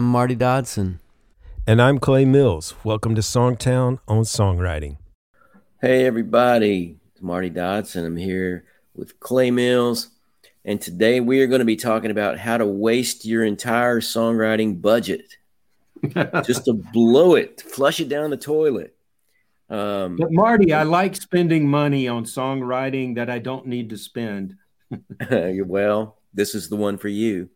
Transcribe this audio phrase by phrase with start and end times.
[0.00, 0.98] I'm Marty Dodson.
[1.66, 2.74] And I'm Clay Mills.
[2.84, 4.96] Welcome to Songtown on Songwriting.
[5.82, 6.96] Hey, everybody.
[7.12, 8.06] It's Marty Dodson.
[8.06, 10.08] I'm here with Clay Mills.
[10.64, 14.80] And today we are going to be talking about how to waste your entire songwriting
[14.80, 15.36] budget.
[16.46, 18.96] Just to blow it, flush it down the toilet.
[19.68, 24.54] Um, but Marty, I like spending money on songwriting that I don't need to spend.
[25.30, 27.50] well, this is the one for you.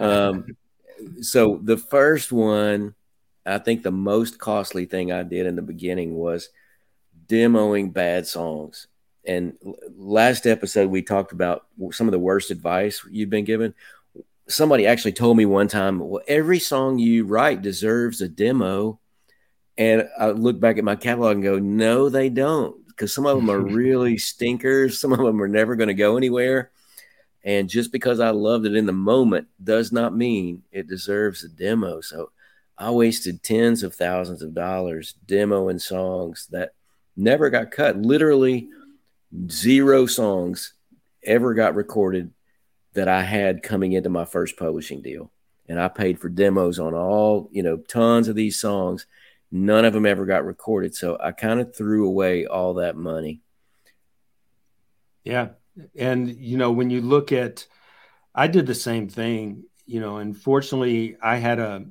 [0.00, 0.46] Um,
[1.20, 2.94] so the first one,
[3.46, 6.48] I think the most costly thing I did in the beginning was
[7.26, 8.86] demoing bad songs.
[9.24, 9.56] And
[9.96, 13.74] last episode we talked about some of the worst advice you've been given.
[14.48, 18.98] Somebody actually told me one time, "Well, every song you write deserves a demo."
[19.78, 23.36] And I look back at my catalog and go, "No, they don't." Because some of
[23.36, 24.98] them are really stinkers.
[24.98, 26.70] Some of them are never going to go anywhere.
[27.42, 31.48] And just because I loved it in the moment does not mean it deserves a
[31.48, 32.00] demo.
[32.00, 32.30] So
[32.76, 36.74] I wasted tens of thousands of dollars demoing songs that
[37.16, 37.96] never got cut.
[37.96, 38.68] Literally
[39.48, 40.74] zero songs
[41.22, 42.32] ever got recorded
[42.94, 45.30] that I had coming into my first publishing deal.
[45.68, 49.06] And I paid for demos on all, you know, tons of these songs.
[49.52, 50.94] None of them ever got recorded.
[50.94, 53.40] So I kind of threw away all that money.
[55.24, 55.50] Yeah
[55.96, 57.66] and you know when you look at
[58.34, 61.84] i did the same thing you know and fortunately i had a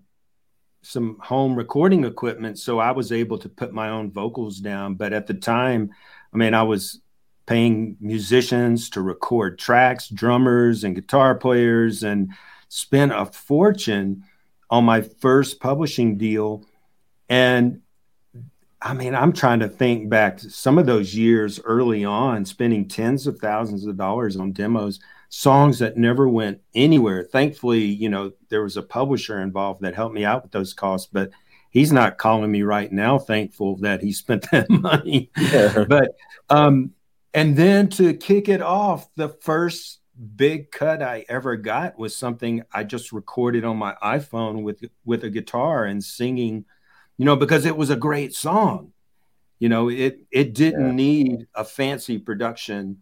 [0.81, 4.95] some home recording equipment so i was able to put my own vocals down.
[4.95, 5.91] But at the time
[6.33, 7.01] i mean i was
[7.45, 12.31] paying musicians to record tracks drummers and guitar players and
[12.67, 14.23] spent a fortune
[14.69, 16.63] on my first publishing deal.
[17.27, 17.81] And
[18.81, 22.87] I mean, I'm trying to think back to some of those years early on, spending
[22.87, 27.23] tens of thousands of dollars on demos, songs that never went anywhere.
[27.23, 31.09] Thankfully, you know, there was a publisher involved that helped me out with those costs,
[31.11, 31.31] but
[31.71, 35.29] he's not calling me right now, thankful that he spent that money.
[35.37, 35.83] Yeah.
[35.87, 36.11] But,
[36.49, 36.91] um,
[37.33, 39.99] and then to kick it off, the first
[40.35, 45.23] big cut I ever got was something I just recorded on my iPhone with with
[45.23, 46.65] a guitar and singing
[47.19, 48.93] you know, because it was a great song.
[49.59, 50.93] You know, it it didn't yeah.
[50.93, 53.01] need a fancy production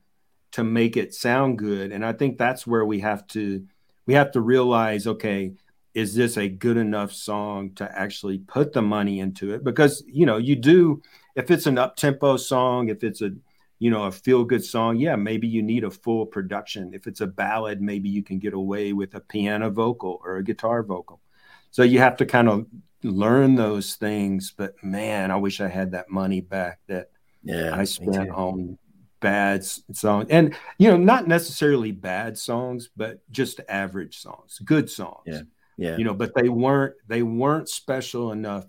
[0.53, 1.91] to make it sound good.
[1.91, 3.63] And I think that's where we have to
[4.07, 5.53] we have to realize, okay,
[5.93, 9.63] is this a good enough song to actually put the money into it?
[9.63, 11.03] Because you know, you do
[11.35, 13.29] if it's an up tempo song, if it's a
[13.77, 16.95] you know a feel good song, yeah, maybe you need a full production.
[16.95, 20.43] If it's a ballad, maybe you can get away with a piano vocal or a
[20.43, 21.21] guitar vocal.
[21.69, 22.65] So you have to kind of
[23.03, 24.53] learn those things.
[24.55, 27.09] But man, I wish I had that money back that
[27.43, 28.77] yeah, I spent on
[29.19, 30.27] bad songs.
[30.29, 35.23] And, you know, not necessarily bad songs, but just average songs, good songs.
[35.25, 35.41] Yeah.
[35.77, 35.97] Yeah.
[35.97, 38.65] You know, but they weren't they weren't special enough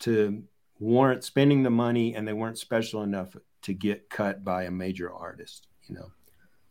[0.00, 0.44] to
[0.78, 5.12] warrant spending the money and they weren't special enough to get cut by a major
[5.12, 6.10] artist, you know.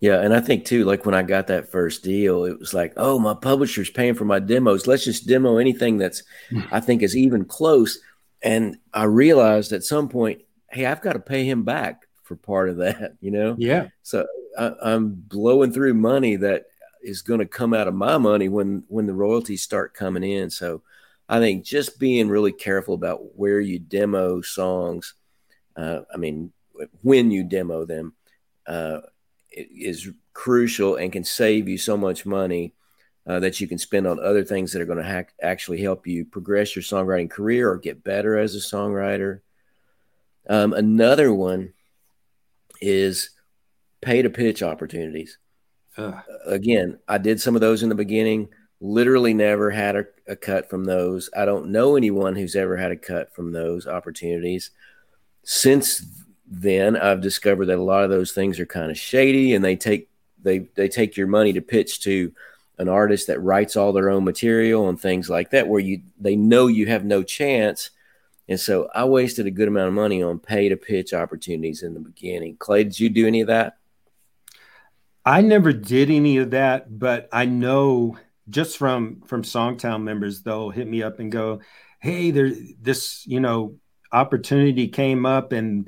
[0.04, 2.92] Yeah, and I think too, like when I got that first deal, it was like,
[2.98, 4.86] oh, my publisher's paying for my demos.
[4.86, 6.24] Let's just demo anything that's
[6.74, 8.00] I think is even close.
[8.42, 12.68] And I realized at some point, hey, I've got to pay him back for part
[12.68, 13.56] of that, you know?
[13.58, 13.88] Yeah.
[14.02, 14.28] So
[14.60, 16.66] I, I'm blowing through money that
[17.02, 20.50] is going to come out of my money when when the royalties start coming in.
[20.50, 20.82] So
[21.30, 25.14] I think just being really careful about where you demo songs.
[25.78, 26.52] Uh, I mean,
[27.04, 28.16] when you demo them.
[28.68, 29.00] Uh,
[29.54, 32.74] is crucial and can save you so much money
[33.26, 36.06] uh, that you can spend on other things that are going to ha- actually help
[36.08, 39.42] you progress your songwriting career or get better as a songwriter.
[40.50, 41.74] Um, another one
[42.82, 43.30] is
[44.02, 45.38] pay to pitch opportunities.
[46.46, 48.50] Again, I did some of those in the beginning.
[48.82, 51.30] Literally never had a, a cut from those.
[51.36, 54.72] I don't know anyone who's ever had a cut from those opportunities.
[55.46, 56.06] Since
[56.62, 59.76] then I've discovered that a lot of those things are kind of shady and they
[59.76, 60.10] take
[60.42, 62.34] they they take your money to pitch to
[62.78, 66.36] an artist that writes all their own material and things like that where you they
[66.36, 67.92] know you have no chance
[68.48, 71.94] and so I wasted a good amount of money on pay to pitch opportunities in
[71.94, 72.58] the beginning.
[72.58, 73.78] Clay, did you do any of that?
[75.26, 78.18] I never did any of that, but I know
[78.50, 81.62] just from from Songtown members, they'll hit me up and go,
[82.02, 82.52] "Hey, there
[82.82, 83.78] this you know
[84.12, 85.88] opportunity came up, and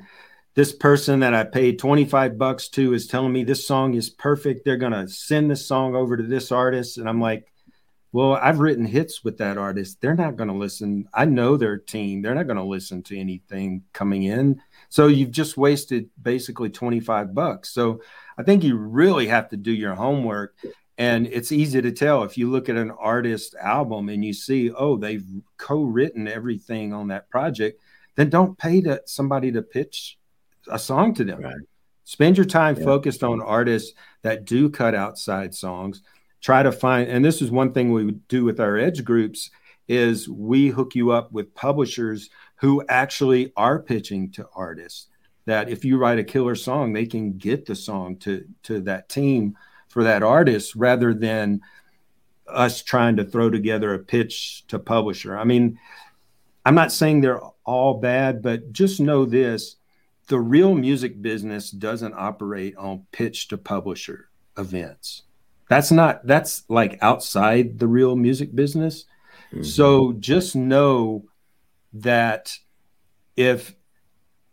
[0.56, 4.64] this person that I paid 25 bucks to is telling me this song is perfect.
[4.64, 6.96] They're going to send this song over to this artist.
[6.96, 7.52] And I'm like,
[8.10, 10.00] well, I've written hits with that artist.
[10.00, 11.08] They're not going to listen.
[11.12, 12.22] I know their team.
[12.22, 14.62] They're not going to listen to anything coming in.
[14.88, 17.68] So you've just wasted basically 25 bucks.
[17.68, 18.00] So
[18.38, 20.56] I think you really have to do your homework.
[20.96, 24.70] And it's easy to tell if you look at an artist album and you see,
[24.70, 25.26] oh, they've
[25.58, 27.82] co-written everything on that project,
[28.14, 30.16] then don't pay to somebody to pitch
[30.70, 31.42] a song to them.
[31.42, 31.54] Right.
[32.04, 32.84] Spend your time yeah.
[32.84, 33.92] focused on artists
[34.22, 36.02] that do cut outside songs.
[36.40, 39.50] Try to find, and this is one thing we do with our edge groups
[39.88, 45.08] is we hook you up with publishers who actually are pitching to artists
[45.44, 49.08] that if you write a killer song they can get the song to to that
[49.08, 49.56] team
[49.88, 51.60] for that artist rather than
[52.48, 55.78] us trying to throw together a pitch to publisher i mean
[56.64, 59.76] i'm not saying they're all bad but just know this
[60.28, 64.28] the real music business doesn't operate on pitch to publisher
[64.58, 65.22] events
[65.68, 69.04] that's not that's like outside the real music business
[69.52, 69.62] mm-hmm.
[69.62, 71.24] so just know
[71.92, 72.56] that
[73.36, 73.74] if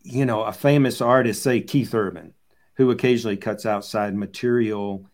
[0.03, 2.33] you know a famous artist say keith urban
[2.75, 5.05] who occasionally cuts outside material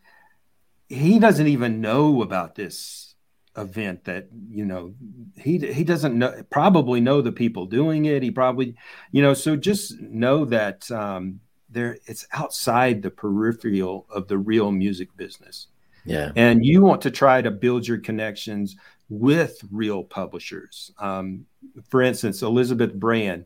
[0.88, 3.09] he doesn't even know about this
[3.58, 4.94] event that you know
[5.38, 8.24] he he doesn't know probably know the people doing it.
[8.24, 8.76] He probably
[9.12, 14.72] you know so just know that um there it's outside the peripheral of the real
[14.72, 15.68] music business.
[16.06, 16.32] Yeah.
[16.36, 18.78] And you want to try to build your connections
[19.10, 20.92] with real publishers.
[20.98, 21.46] Um,
[21.90, 23.46] for instance elizabeth brand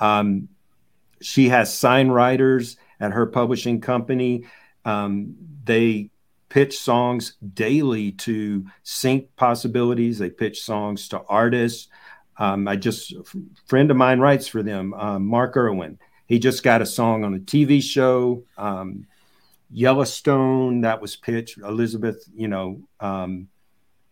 [0.00, 0.48] um,
[1.20, 4.46] she has sign writers at her publishing company.
[4.84, 6.10] Um, they
[6.50, 10.18] pitch songs daily to sync possibilities.
[10.18, 11.88] They pitch songs to artists.
[12.36, 13.22] Um, I just a
[13.66, 15.98] friend of mine writes for them, um, Mark Irwin.
[16.26, 19.06] He just got a song on a TV show, um,
[19.70, 21.58] Yellowstone, that was pitched.
[21.58, 23.48] Elizabeth, you know, um,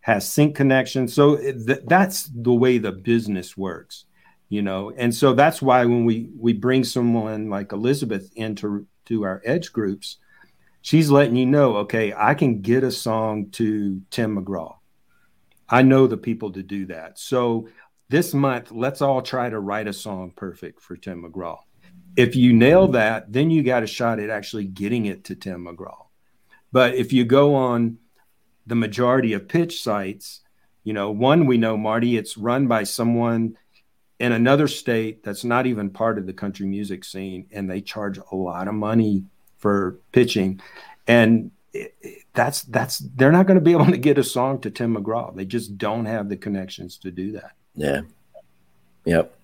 [0.01, 1.13] has sync connections.
[1.13, 4.05] So th- that's the way the business works,
[4.47, 4.91] you know.
[4.95, 9.73] And so that's why when we we bring someone like Elizabeth into to our edge
[9.73, 10.17] groups,
[10.81, 14.75] she's letting you know, okay, I can get a song to Tim McGraw.
[15.67, 17.19] I know the people to do that.
[17.19, 17.69] So
[18.09, 21.59] this month, let's all try to write a song perfect for Tim McGraw.
[22.15, 25.65] If you nail that, then you got a shot at actually getting it to Tim
[25.65, 26.07] McGraw.
[26.71, 27.99] But if you go on
[28.65, 30.41] the majority of pitch sites,
[30.83, 33.57] you know, one we know, Marty, it's run by someone
[34.19, 38.17] in another state that's not even part of the country music scene, and they charge
[38.17, 39.23] a lot of money
[39.59, 40.61] for pitching,
[41.07, 41.51] and
[42.33, 45.35] that's that's they're not going to be able to get a song to Tim McGraw.
[45.35, 47.51] They just don't have the connections to do that.
[47.75, 48.01] Yeah.
[49.05, 49.35] Yep.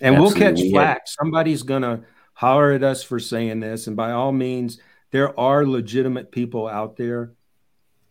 [0.00, 0.40] And Absolutely.
[0.40, 1.08] we'll catch flack.
[1.08, 2.00] Somebody's going to
[2.34, 4.78] holler at us for saying this, and by all means,
[5.10, 7.32] there are legitimate people out there.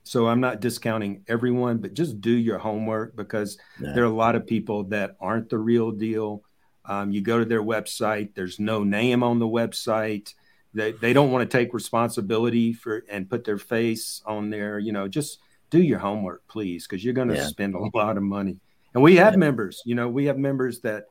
[0.03, 3.91] So I'm not discounting everyone, but just do your homework because yeah.
[3.93, 6.43] there are a lot of people that aren't the real deal.
[6.85, 10.33] Um, you go to their website, there's no name on the website
[10.73, 14.91] they, they don't want to take responsibility for and put their face on there you
[14.91, 17.47] know just do your homework please because you're going to yeah.
[17.47, 18.57] spend a lot of money
[18.93, 19.39] and we have yeah.
[19.39, 21.05] members you know we have members that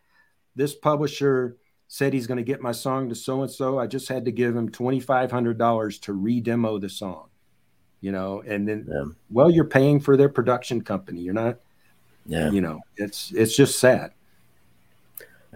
[0.54, 1.56] this publisher
[1.88, 4.32] said he's going to get my song to so and so i just had to
[4.32, 7.28] give him $2500 to re-demo the song
[8.00, 9.04] you know and then yeah.
[9.30, 11.58] well you're paying for their production company you're not
[12.26, 14.12] yeah you know it's it's just sad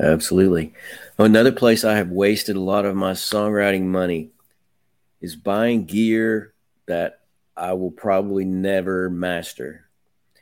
[0.00, 0.72] Absolutely.
[1.18, 4.30] Another place I have wasted a lot of my songwriting money
[5.20, 6.54] is buying gear
[6.86, 7.20] that
[7.56, 9.88] I will probably never master.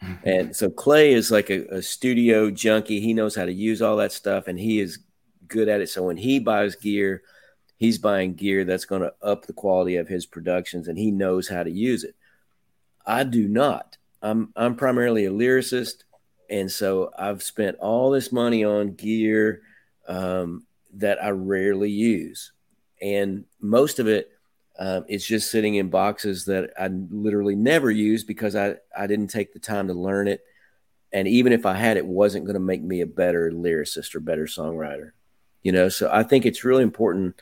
[0.02, 0.28] Mm-hmm.
[0.28, 3.00] And so Clay is like a, a, studio junkie.
[3.00, 5.00] He knows how to use all that stuff and he is
[5.48, 5.88] good at it.
[5.88, 7.22] So when he buys gear,
[7.76, 11.48] he's buying gear that's going to up the quality of his productions and he knows
[11.48, 12.14] how to use it.
[13.04, 13.96] I do not.
[14.22, 16.04] I'm I'm primarily a lyricist
[16.50, 19.62] and so I've spent all this money on gear
[20.06, 22.52] um, that I rarely use,
[23.00, 24.30] and most of it
[24.78, 29.28] um, is just sitting in boxes that I literally never use because I I didn't
[29.28, 30.42] take the time to learn it,
[31.12, 34.20] and even if I had, it wasn't going to make me a better lyricist or
[34.20, 35.12] better songwriter,
[35.62, 35.88] you know.
[35.88, 37.40] So I think it's really important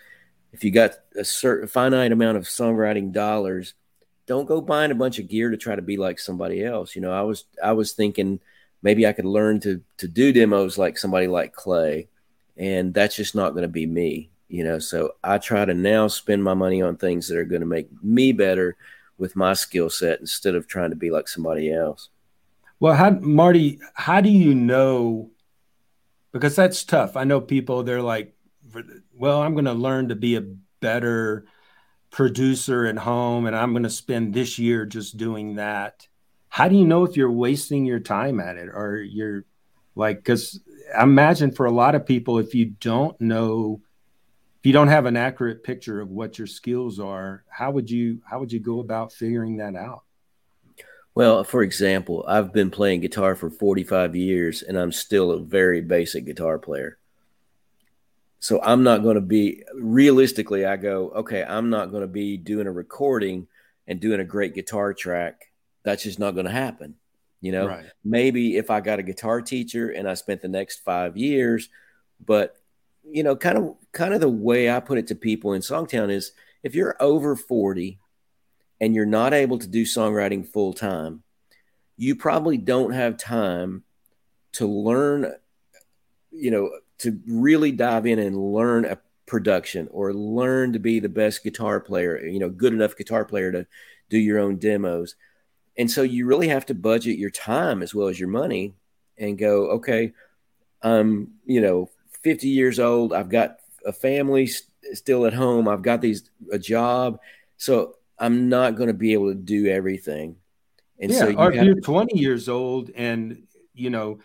[0.56, 3.74] if you got a certain finite amount of songwriting dollars,
[4.26, 6.96] don't go buying a bunch of gear to try to be like somebody else.
[6.96, 8.40] You know, I was I was thinking
[8.82, 12.08] maybe I could learn to to do demos like somebody like Clay,
[12.56, 14.78] and that's just not going to be me, you know.
[14.78, 17.88] So I try to now spend my money on things that are going to make
[18.02, 18.76] me better
[19.18, 22.08] with my skill set instead of trying to be like somebody else.
[22.78, 25.30] Well, how Marty, how do you know?
[26.32, 27.16] Because that's tough.
[27.16, 28.34] I know people they're like,
[29.14, 30.44] well, I'm going to learn to be a
[30.80, 31.46] better
[32.10, 36.06] producer at home, and I'm going to spend this year just doing that
[36.56, 39.44] how do you know if you're wasting your time at it or you're
[39.94, 40.58] like because
[40.98, 43.78] i imagine for a lot of people if you don't know
[44.58, 48.22] if you don't have an accurate picture of what your skills are how would you
[48.24, 50.02] how would you go about figuring that out
[51.14, 55.80] Well, for example, I've been playing guitar for 45 years and I'm still a very
[55.80, 56.98] basic guitar player.
[58.38, 62.36] So I'm not going to be realistically, I go, okay, I'm not going to be
[62.36, 63.48] doing a recording
[63.86, 65.45] and doing a great guitar track.
[65.86, 66.96] That's just not going to happen.
[67.40, 67.86] You know, right.
[68.04, 71.68] maybe if I got a guitar teacher and I spent the next five years,
[72.24, 72.56] but
[73.08, 76.10] you know, kind of kind of the way I put it to people in Songtown
[76.10, 76.32] is
[76.64, 78.00] if you're over 40
[78.80, 81.22] and you're not able to do songwriting full time,
[81.96, 83.84] you probably don't have time
[84.54, 85.32] to learn,
[86.32, 91.08] you know, to really dive in and learn a production or learn to be the
[91.08, 93.66] best guitar player, you know, good enough guitar player to
[94.08, 95.14] do your own demos.
[95.78, 98.74] And so you really have to budget your time as well as your money
[99.18, 100.12] and go, okay,
[100.82, 101.90] I'm, you know,
[102.22, 103.12] 50 years old.
[103.12, 105.68] I've got a family st- still at home.
[105.68, 107.20] I've got these a job.
[107.56, 110.36] So I'm not going to be able to do everything.
[110.98, 114.18] And yeah, so you or if you're to- 20 years old and you know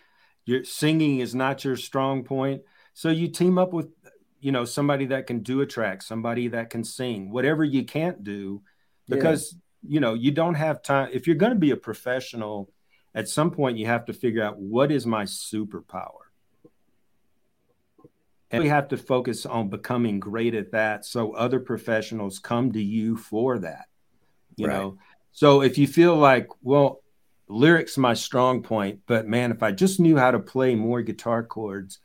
[0.46, 2.62] your singing is not your strong point,
[2.94, 3.90] so you team up with
[4.40, 8.24] you know somebody that can do a track, somebody that can sing, whatever you can't
[8.24, 8.62] do,
[9.08, 9.60] because yeah.
[9.88, 11.10] You know you don't have time.
[11.12, 12.72] If you're going to be a professional,
[13.14, 16.28] at some point you have to figure out what is my superpower.
[18.52, 22.84] And we have to focus on becoming great at that so other professionals come to
[22.84, 23.86] you for that.
[24.58, 24.78] You right.
[24.78, 24.98] know,
[25.32, 27.02] so if you feel like, well,
[27.48, 31.44] lyrics my strong point, but man, if I just knew how to play more guitar
[31.44, 32.00] chords,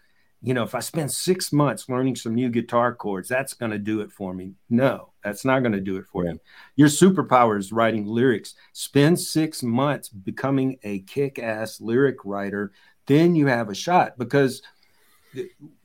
[0.47, 3.81] you know, if I spend six months learning some new guitar chords, that's going to
[3.81, 4.53] do it for me.
[4.71, 6.35] No, that's not going to do it for yeah.
[6.35, 6.41] you.
[6.77, 8.55] Your superpower is writing lyrics.
[8.73, 12.71] Spend six months becoming a kick ass lyric writer.
[13.07, 14.63] Then you have a shot because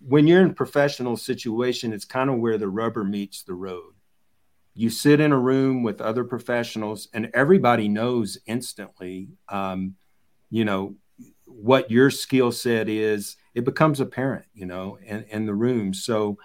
[0.08, 3.96] when you're in a professional situation, it's kind of where the rubber meets the road
[4.74, 9.96] you sit in a room with other professionals and everybody knows instantly um,
[10.50, 10.96] you know
[11.46, 15.94] what your skill set is it becomes apparent you know in, in the room.
[15.94, 16.38] So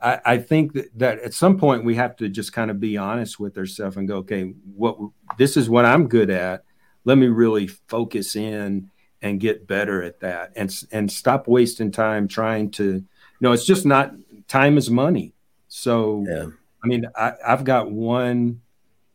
[0.00, 2.96] I, I think that, that at some point we have to just kind of be
[2.96, 4.96] honest with ourselves and go okay what
[5.38, 6.64] this is what i'm good at.
[7.04, 8.90] Let me really focus in
[9.22, 13.04] and get better at that and and stop wasting time trying to you
[13.40, 14.12] know it's just not
[14.48, 15.34] time is money.
[15.68, 16.46] So yeah.
[16.82, 18.60] I mean, I, have got one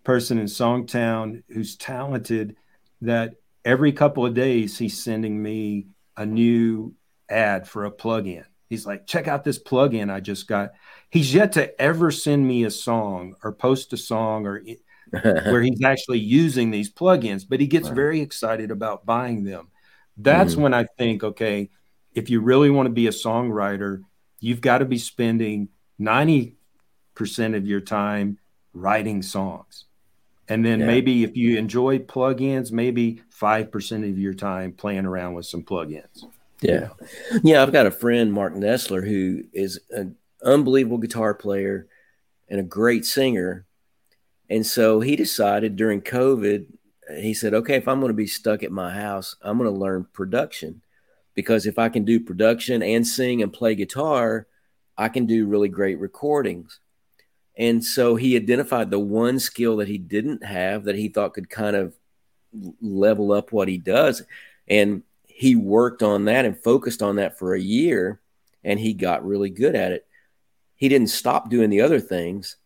[0.04, 2.56] person in Songtown who's talented
[3.02, 6.94] that every couple of days he's sending me a new
[7.32, 8.46] ad for a plugin.
[8.70, 10.72] He's like, check out this plugin I just got.
[11.10, 14.64] He's yet to ever send me a song or post a song or
[15.12, 17.96] where he's actually using these plugins, but he gets wow.
[17.96, 19.68] very excited about buying them.
[20.16, 20.64] That's mm-hmm.
[20.64, 21.70] when I think, okay,
[22.14, 24.04] if you really want to be a songwriter,
[24.40, 25.70] you've got to be spending
[26.00, 26.56] 90
[27.14, 28.38] percent of your time
[28.74, 29.86] writing songs.
[30.48, 30.86] And then yeah.
[30.86, 36.26] maybe if you enjoy plugins, maybe 5% of your time playing around with some plugins.
[36.62, 36.90] Yeah.
[37.44, 37.62] Yeah.
[37.62, 41.88] I've got a friend, Mark Nesler, who is an unbelievable guitar player
[42.50, 43.66] and a great singer.
[44.50, 46.66] And so he decided during COVID,
[47.18, 49.78] he said, okay, if I'm going to be stuck at my house, I'm going to
[49.78, 50.82] learn production
[51.34, 54.48] because if I can do production and sing and play guitar,
[54.98, 56.80] I can do really great recordings.
[57.58, 61.50] And so he identified the one skill that he didn't have that he thought could
[61.50, 61.94] kind of
[62.82, 64.24] level up what he does.
[64.68, 65.04] And
[65.42, 68.22] he worked on that and focused on that for a year
[68.64, 70.06] and he got really good at it.
[70.76, 72.58] He didn't stop doing the other things.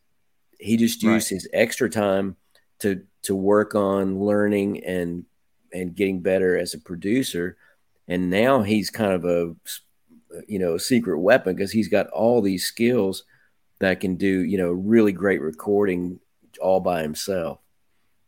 [0.60, 1.36] He just used right.
[1.38, 2.36] his extra time
[2.80, 5.24] to to work on learning and
[5.72, 7.56] and getting better as a producer.
[8.10, 9.56] And now he's kind of a
[10.46, 13.24] you know, a secret weapon because he's got all these skills
[13.80, 16.20] that can do you know really great recording
[16.60, 17.60] all by himself.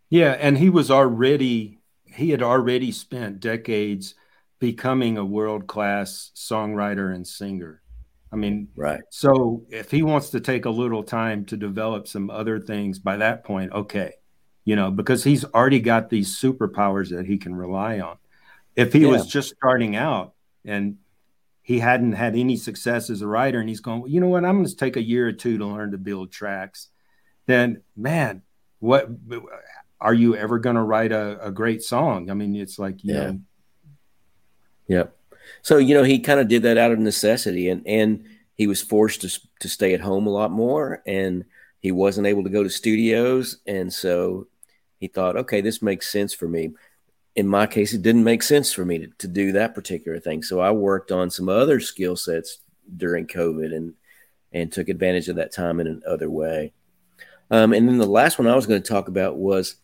[0.09, 4.15] Yeah, and he was already he had already spent decades
[4.59, 7.81] becoming a world class songwriter and singer.
[8.31, 9.01] I mean, right.
[9.09, 13.17] So if he wants to take a little time to develop some other things by
[13.17, 14.13] that point, okay,
[14.65, 18.17] you know, because he's already got these superpowers that he can rely on.
[18.75, 19.07] If he yeah.
[19.07, 20.33] was just starting out
[20.65, 20.97] and
[21.67, 24.45] he hadn't had any success as a writer and he's going well, you know what
[24.45, 26.87] i'm going to take a year or two to learn to build tracks
[27.45, 28.41] then man
[28.79, 29.09] what
[29.99, 33.13] are you ever going to write a, a, great song i mean it's like you
[33.13, 33.31] yeah.
[33.31, 33.39] know
[34.87, 35.15] yep
[35.61, 38.25] so you know he kind of did that out of necessity and and
[38.55, 41.45] he was forced to, to stay at home a lot more and
[41.79, 44.47] he wasn't able to go to studios and so
[44.99, 46.71] he thought okay this makes sense for me
[47.37, 50.41] in my case, it didn't make sense for me to, to do that particular thing.
[50.41, 52.59] So I worked on some other skill sets
[52.97, 53.93] during COVID and
[54.51, 56.73] and took advantage of that time in another way.
[57.51, 59.75] Um, and then the last one I was going to talk about was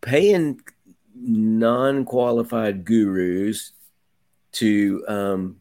[0.00, 0.60] paying
[1.14, 3.72] non-qualified gurus
[4.52, 5.56] to um,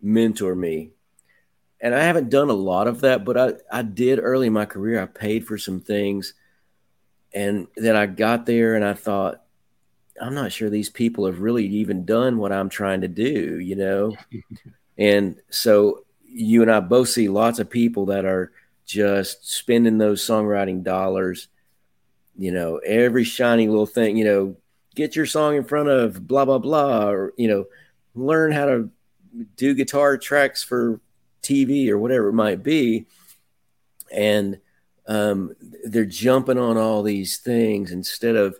[0.00, 0.90] mentor me.
[1.80, 4.66] And I haven't done a lot of that, but I, I did early in my
[4.66, 5.02] career.
[5.02, 6.34] I paid for some things.
[7.32, 9.42] And then I got there and I thought,
[10.20, 13.76] I'm not sure these people have really even done what I'm trying to do, you
[13.76, 14.16] know?
[14.98, 18.52] and so you and I both see lots of people that are
[18.84, 21.48] just spending those songwriting dollars,
[22.36, 24.56] you know, every shiny little thing, you know,
[24.94, 27.64] get your song in front of blah, blah, blah, or, you know,
[28.14, 28.90] learn how to
[29.56, 31.00] do guitar tracks for
[31.42, 33.06] TV or whatever it might be.
[34.12, 34.60] And
[35.06, 38.58] um, they're jumping on all these things instead of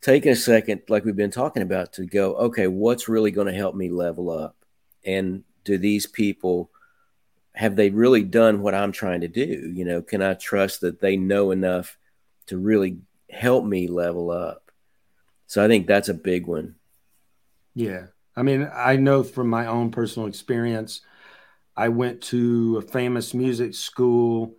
[0.00, 3.52] taking a second, like we've been talking about, to go, okay, what's really going to
[3.52, 4.56] help me level up?
[5.04, 6.70] And do these people
[7.54, 9.72] have they really done what I'm trying to do?
[9.74, 11.98] You know, can I trust that they know enough
[12.46, 12.98] to really
[13.28, 14.70] help me level up?
[15.48, 16.76] So I think that's a big one.
[17.74, 18.06] Yeah.
[18.36, 21.00] I mean, I know from my own personal experience,
[21.76, 24.56] I went to a famous music school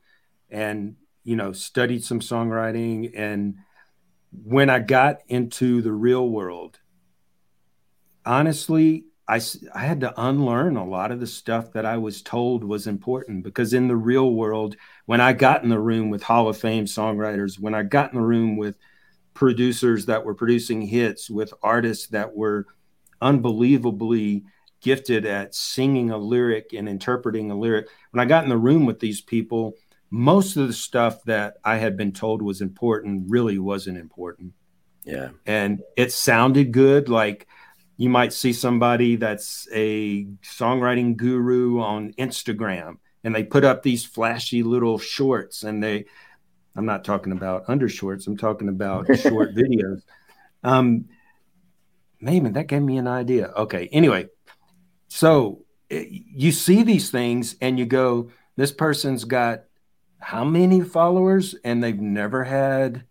[0.49, 3.11] and, you know, studied some songwriting.
[3.15, 3.55] And
[4.31, 6.79] when I got into the real world,
[8.25, 9.39] honestly, I,
[9.75, 13.43] I had to unlearn a lot of the stuff that I was told was important
[13.43, 16.85] because in the real world, when I got in the room with Hall of Fame
[16.85, 18.75] songwriters, when I got in the room with
[19.35, 22.65] producers that were producing hits, with artists that were
[23.21, 24.43] unbelievably
[24.81, 27.87] gifted at singing a lyric and interpreting a lyric.
[28.11, 29.73] When I got in the room with these people,
[30.09, 34.53] most of the stuff that I had been told was important really wasn't important.
[35.03, 35.29] Yeah.
[35.45, 37.09] And it sounded good.
[37.09, 37.47] Like
[37.97, 44.05] you might see somebody that's a songwriting guru on Instagram and they put up these
[44.05, 46.05] flashy little shorts and they,
[46.75, 50.03] I'm not talking about undershorts, I'm talking about short videos.
[50.63, 51.05] Um,
[52.21, 53.47] man, that gave me an idea.
[53.55, 53.89] Okay.
[53.91, 54.27] Anyway,
[55.07, 59.63] so eh, you see these things and you go, this person's got
[60.19, 63.03] how many followers and they've never had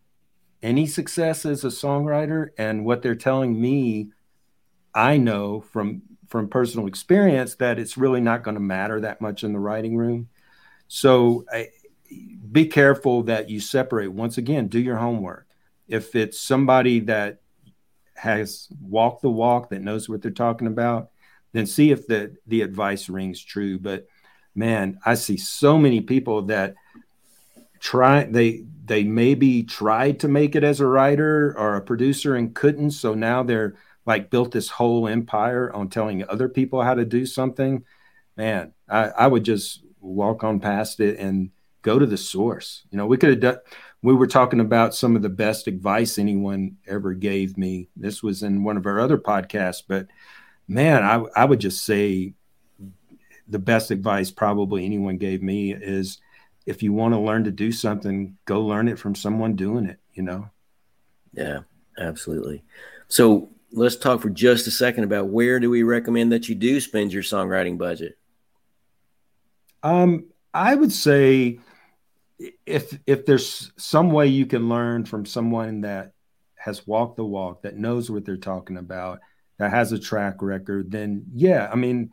[0.62, 2.48] any success as a songwriter.
[2.58, 4.10] And what they're telling me,
[4.94, 9.42] I know from from personal experience that it's really not going to matter that much
[9.42, 10.28] in the writing room.
[10.86, 11.68] So I,
[12.50, 14.08] be careful that you separate.
[14.08, 15.46] Once again, do your homework.
[15.86, 17.40] If it's somebody that
[18.18, 21.10] has walked the walk, that knows what they're talking about,
[21.52, 23.78] then see if the the advice rings true.
[23.78, 24.06] But
[24.54, 26.74] man, I see so many people that
[27.80, 32.54] try they they maybe tried to make it as a writer or a producer and
[32.54, 33.76] couldn't, so now they're
[34.06, 37.84] like built this whole empire on telling other people how to do something.
[38.36, 41.50] Man, I, I would just walk on past it and
[41.82, 42.84] go to the source.
[42.90, 43.58] You know, we could have done
[44.02, 47.88] we were talking about some of the best advice anyone ever gave me.
[47.96, 50.06] This was in one of our other podcasts, but
[50.68, 52.34] man, I, I would just say
[53.48, 56.18] the best advice probably anyone gave me is
[56.66, 59.98] if you want to learn to do something, go learn it from someone doing it,
[60.12, 60.50] you know?
[61.32, 61.60] Yeah,
[61.98, 62.62] absolutely.
[63.08, 66.80] So let's talk for just a second about where do we recommend that you do
[66.80, 68.18] spend your songwriting budget?
[69.82, 71.58] Um, I would say
[72.66, 76.12] if if there's some way you can learn from someone that
[76.56, 79.20] has walked the walk, that knows what they're talking about,
[79.58, 82.12] that has a track record, then yeah, I mean,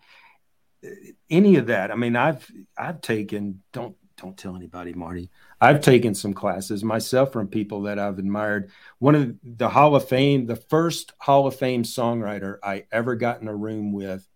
[1.30, 1.92] any of that.
[1.92, 5.30] I mean, I've I've taken don't don't tell anybody, Marty.
[5.60, 8.72] I've taken some classes myself from people that I've admired.
[9.00, 13.42] One of the Hall of Fame, the first Hall of Fame songwriter I ever got
[13.42, 14.28] in a room with,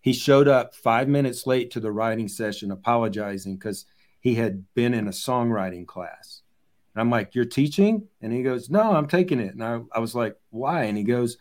[0.00, 3.86] he showed up five minutes late to the writing session, apologizing because
[4.24, 6.40] he had been in a songwriting class.
[6.94, 8.08] And I'm like, You're teaching?
[8.22, 9.52] And he goes, No, I'm taking it.
[9.52, 10.84] And I, I was like, Why?
[10.84, 11.36] And he goes,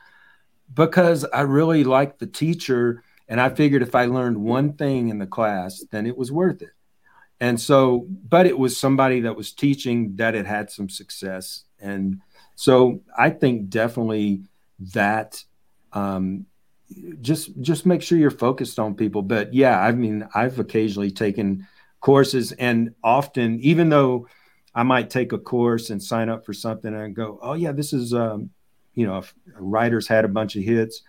[0.72, 3.02] Because I really like the teacher.
[3.30, 6.62] And I figured if I learned one thing in the class, then it was worth
[6.62, 6.74] it.
[7.40, 11.64] And so, but it was somebody that was teaching that had had some success.
[11.80, 12.20] And
[12.56, 14.44] so I think definitely
[14.94, 15.42] that
[15.94, 16.48] um,
[17.22, 19.22] just just make sure you're focused on people.
[19.22, 21.66] But yeah, I mean, I've occasionally taken
[22.04, 22.52] courses.
[22.52, 24.28] And often even though
[24.76, 27.94] i might take a course and sign up for something and go oh yeah this
[27.94, 28.50] is um,
[28.96, 29.24] you know a
[29.60, 31.02] writers had a bunch of hits.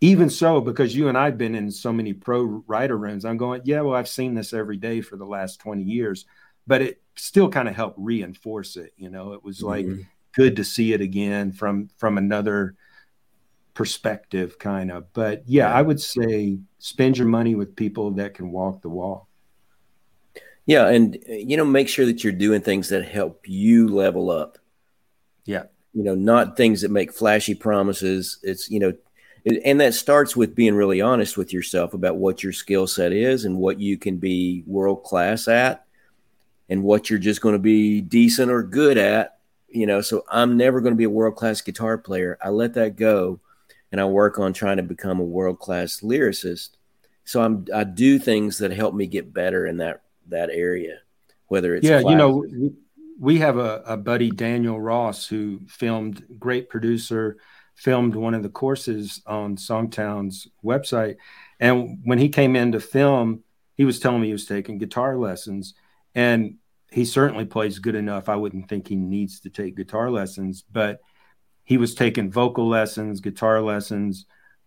[0.00, 3.62] Even so because you and i've been in so many pro writer rooms i'm going
[3.64, 6.26] yeah well i've seen this every day for the last 20 years.
[6.66, 9.32] But it still kind of helped reinforce it you know?
[9.32, 10.02] It was like mm-hmm.
[10.32, 12.74] good to see it again from from another
[13.72, 15.74] perspective kind of but yeah, yeah.
[15.74, 19.26] I would say spend your money with people that can walk the walk
[20.66, 24.30] yeah, and uh, you know, make sure that you're doing things that help you level
[24.30, 24.58] up.
[25.44, 25.64] Yeah.
[25.94, 28.38] you know, not things that make flashy promises.
[28.42, 28.94] It's, you know,
[29.44, 33.12] it, and that starts with being really honest with yourself about what your skill set
[33.12, 35.86] is and what you can be world class at
[36.68, 39.38] and what you're just going to be decent or good at.
[39.68, 42.38] You know, so I'm never going to be a world class guitar player.
[42.42, 43.40] I let that go
[43.92, 46.70] and I work on trying to become a world class lyricist.
[47.24, 50.98] So I'm I do things that help me get better in that that area,
[51.48, 52.44] whether it's yeah, you know,
[53.18, 57.36] we have a, a buddy Daniel Ross who filmed, great producer,
[57.74, 61.16] filmed one of the courses on Songtown's website,
[61.60, 63.42] and when he came in to film,
[63.76, 65.74] he was telling me he was taking guitar lessons,
[66.14, 66.56] and
[66.90, 68.28] he certainly plays good enough.
[68.28, 71.00] I wouldn't think he needs to take guitar lessons, but
[71.64, 74.26] he was taking vocal lessons, guitar lessons,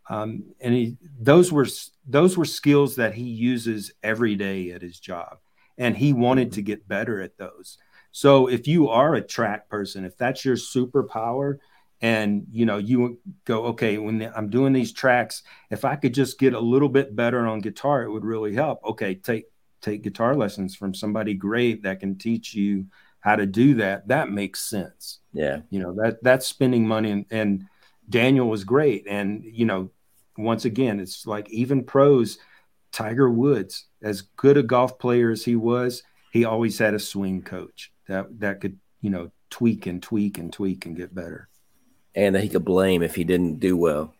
[0.10, 1.67] um, and he those were
[2.08, 5.38] those were skills that he uses every day at his job,
[5.78, 7.78] and he wanted to get better at those.
[8.12, 11.58] So if you are a track person, if that's your superpower,
[12.00, 16.38] and you know you go okay when i'm doing these tracks if i could just
[16.38, 18.80] get a little bit better on guitar it would really help.
[18.86, 19.46] Okay take
[19.82, 22.86] take guitar lessons from somebody great that can teach you
[23.20, 24.08] how to do that.
[24.08, 25.20] That makes sense.
[25.34, 25.62] Yeah.
[25.70, 27.66] You know that that's spending money and, and
[28.10, 29.06] daniel was great.
[29.08, 29.92] And you know
[30.38, 32.38] once again it's like even pros
[32.91, 37.41] tiger woods as good a golf player as he was he always had a swing
[37.41, 41.47] coach that that could you know tweak and tweak and tweak and get better
[42.15, 44.13] and that he could blame if he didn't do well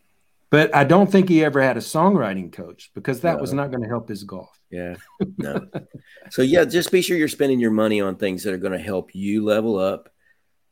[0.49, 3.41] but I don't think he ever had a songwriting coach because that no.
[3.41, 4.58] was not going to help his golf.
[4.69, 4.95] Yeah.
[5.38, 5.67] No.
[6.32, 8.80] so yeah, just be sure you're spending your money on things that are going to
[8.80, 10.10] help you level up.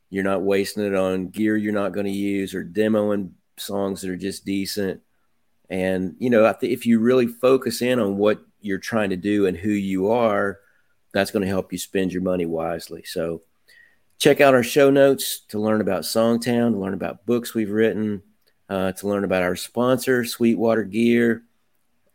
[0.08, 4.10] You're not wasting it on gear you're not going to use or demoing songs that
[4.10, 5.02] are just decent.
[5.68, 9.56] And you know, if you really focus in on what you're trying to do and
[9.56, 10.60] who you are,
[11.12, 13.02] that's going to help you spend your money wisely.
[13.04, 13.42] So
[14.18, 18.22] check out our show notes to learn about Songtown, to learn about books we've written
[18.68, 21.42] uh, to learn about our sponsor, Sweetwater Gear.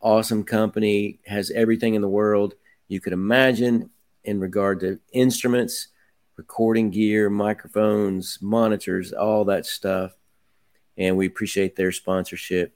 [0.01, 2.55] Awesome company, has everything in the world
[2.87, 3.89] you could imagine
[4.23, 5.89] in regard to instruments,
[6.37, 10.13] recording gear, microphones, monitors, all that stuff.
[10.97, 12.75] And we appreciate their sponsorship.